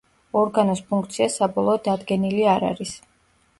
ორგანოს 0.39 0.81
ფუნქცია 0.87 1.27
საბოლოოდ 1.35 1.85
დადგენილი 1.91 2.51
არ 2.57 2.69
არის. 2.73 2.97